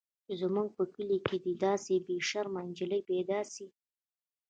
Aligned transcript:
چې 0.25 0.33
زموږ 0.41 0.67
په 0.77 0.83
کلي 0.93 1.17
کښې 1.25 1.37
دې 1.45 1.53
داسې 1.65 1.93
بې 2.05 2.17
شرمه 2.29 2.61
نجلۍ 2.69 3.01
پيدا 3.09 3.39
سي. 3.53 3.67